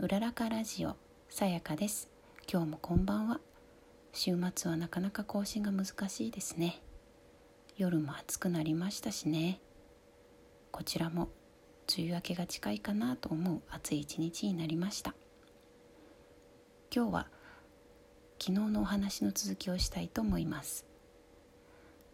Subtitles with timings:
[0.00, 0.94] うららかラジオ
[1.28, 2.08] さやかです。
[2.48, 3.40] 今日もこんばんは。
[4.12, 6.80] 週末はなかなか更新が難しいですね。
[7.76, 9.58] 夜も暑くなりましたしね。
[10.70, 11.30] こちらも
[11.92, 15.16] 梅雨明けが近いかなと思う暑い一日になりました。
[16.94, 17.26] 今日は
[18.38, 20.86] 昨日のお話の続きをしたいと思います。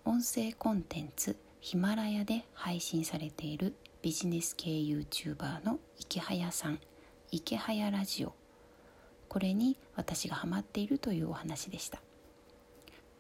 [0.07, 6.79] 音声コンテンツヒマラヤで配信されているビジネス系 YouTuber の池早さん。
[7.31, 8.35] 池早ラジオ。
[9.29, 12.01] これに私がハマっているというお話でした。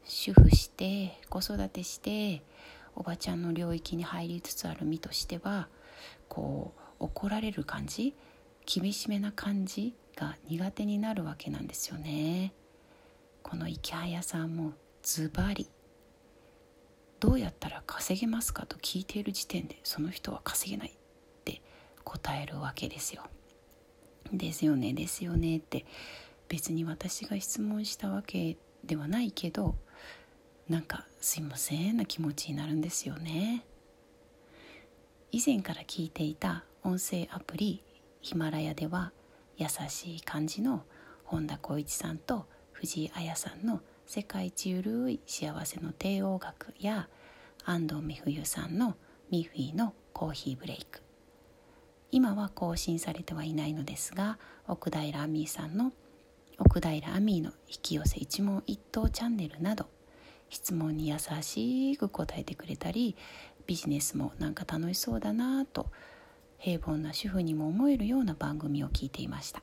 [0.04, 2.42] 主婦して子育てして
[2.94, 5.68] おばちゃんの領域に入りつつある身としては
[6.28, 8.14] こう怒られる感じ
[8.66, 12.52] 厳しめな感じが苦手になるわけなんですよね。
[13.42, 15.68] この池早さんもズバリ
[17.20, 20.92] どうやったら稼げますかと聞いている時点でその人は稼げないっ
[21.44, 21.62] て
[22.04, 23.22] 答えるわけですよ。
[24.32, 25.84] ですよねですよねって
[26.48, 29.76] 別に私が質問したわけではないけど
[30.68, 33.66] なんかすいませんな気持ちになるんですよね。
[35.30, 37.82] 以前から聞いていた音声アプリ
[38.20, 39.12] ヒマラヤでは
[39.56, 40.84] 優しい感じの
[41.24, 47.08] 本田光一さんと藤井彩さんの世界一ゆるい幸せの帝王学や
[47.64, 48.96] 安藤美冬さんの
[49.30, 51.03] ミッフィーのコーヒーブレイク。
[52.14, 55.92] 今は更新されてはいないのですが奥平亜美さんの
[56.58, 59.86] 奥平亜美の引き寄せ一問一答チャンネルなど
[60.48, 63.16] 質問に優しく答えてくれたり
[63.66, 65.90] ビジネスもなんか楽しそうだなと
[66.56, 69.60] 平凡な主婦にも思えるような番組を聞いていました。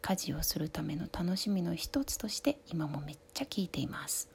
[0.00, 4.28] 家事をするための楽しみの一つとして今もめっちゃ聞いています。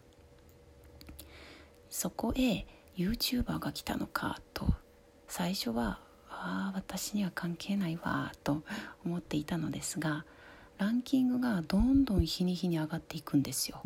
[1.90, 4.68] そこへ YouTuber が来たのかと
[5.28, 6.07] 最初は
[6.40, 8.64] あ私には関係ないわと
[9.06, 10.26] 思っていたのですが
[10.78, 13.82] ランキングがどんどん日に日に上がっていくんですよ。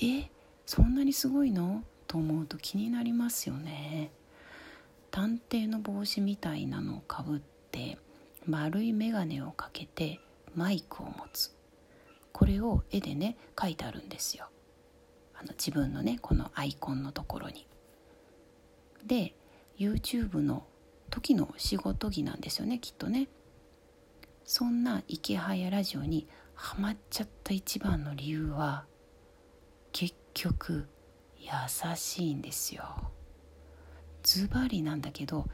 [0.00, 0.30] え
[0.66, 1.82] そんなにすごいの？
[2.06, 4.12] と思うと気になりますよね。
[5.10, 7.40] 探偵の帽子みたいなのをかぶっ
[7.72, 7.98] て
[8.46, 10.20] 丸い眼鏡をかけて
[10.54, 11.52] マイクを持つ。
[12.32, 14.48] これを絵でね書いてあるんですよ。
[15.34, 17.66] あの自分のねこのアイコンのところに。
[19.04, 19.34] で
[19.78, 20.64] YouTube の
[21.14, 23.28] 時の仕事着なんですよねきっとね。
[24.44, 28.84] そんな池早ラジオにハマっちゃった一番の理由は
[29.92, 30.88] 結局
[31.38, 31.48] 優
[31.94, 32.84] しいんですよ。
[34.24, 35.46] ズバリなんだけど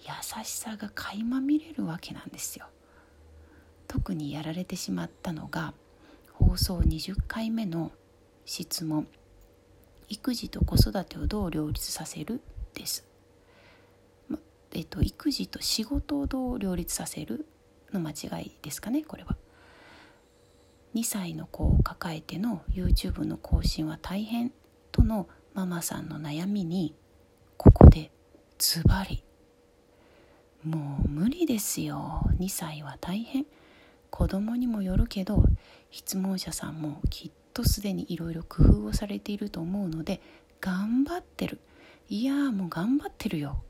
[0.00, 2.66] 優しさが垣間見れるわけなんですよ。
[3.88, 5.72] 特にやられてしまったのが
[6.34, 7.90] 放送20回目の
[8.44, 9.08] 質問。
[10.10, 12.42] 育児と子育てをどう両立させる？
[12.74, 13.05] です。
[14.72, 17.46] えっと、育児と仕事をどう両立させる
[17.92, 19.36] の間違いですかねこれは。
[20.94, 24.52] 2歳の子を抱えての YouTube の更新は大変
[24.92, 26.94] とのママさんの悩みに
[27.56, 28.10] ここで
[28.58, 29.22] ズバリ。
[30.64, 32.22] もう無理ですよ。
[32.38, 33.46] 2歳は大変。
[34.10, 35.44] 子供にもよるけど
[35.90, 40.20] 質問者さんもきっとすでにいろいろ工夫をされていると思うので
[40.60, 41.60] 頑張ってる。
[42.08, 43.62] いやもう頑張ってるよ。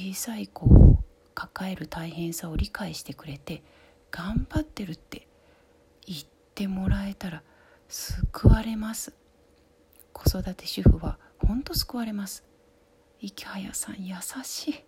[0.00, 1.02] 小さい子を
[1.34, 3.64] 抱える大変さを理解してくれて
[4.12, 5.26] 頑張ってるって
[6.06, 6.20] 言っ
[6.54, 7.42] てもらえたら
[7.88, 9.12] 救われます。
[10.12, 12.44] 子育て主婦はほんと救われます。
[13.20, 14.14] 池早さん優
[14.44, 14.84] しい。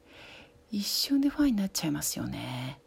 [0.71, 2.79] 一瞬でファンになっちゃいますよね。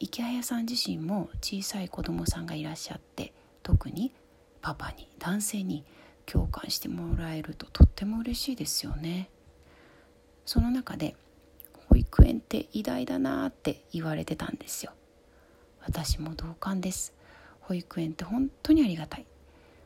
[0.00, 4.12] 池早さん自身も小さい子供さんがいらっしゃって特に
[4.60, 5.82] パパに男性に
[6.26, 9.30] 共感してもらえるととっても嬉しいですよね。
[10.46, 11.16] その中で
[11.88, 14.92] 保育園って偉大だなって言われてたんですよ。
[15.82, 17.14] 私も同感です。
[17.60, 19.26] 保育園って本当にありがたい。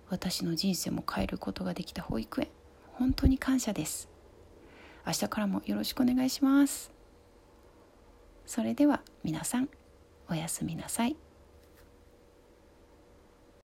[0.08, 2.48] 私の人生も変えることができた保育園。
[2.92, 4.08] 本当に感謝です。
[5.06, 6.90] 明日からもよろしくお願いします。
[8.46, 9.68] それでは皆さん
[10.28, 11.27] おやすみなさい。